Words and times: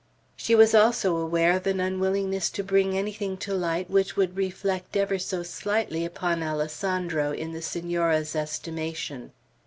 She 0.35 0.55
was 0.55 0.73
also 0.73 1.15
aware 1.15 1.55
of 1.55 1.67
an 1.67 1.79
unwillingness 1.79 2.49
to 2.57 2.63
bring 2.63 2.97
anything 2.97 3.37
to 3.37 3.53
light 3.53 3.87
which 3.87 4.15
would 4.15 4.35
reflect 4.35 4.97
ever 4.97 5.19
so 5.19 5.43
lightly 5.63 6.03
upon 6.05 6.41
Alessandro 6.41 7.31
in 7.31 7.51
the 7.51 7.61
Senora's 7.61 8.35
estimation. 8.35 9.31